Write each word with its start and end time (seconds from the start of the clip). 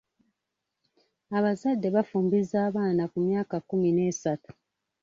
Abazadde 1.37 1.87
bafumbiza 1.95 2.57
abaana 2.67 3.03
ku 3.11 3.17
myaka 3.27 3.55
kkumi 3.61 3.89
n'esatu. 3.93 4.51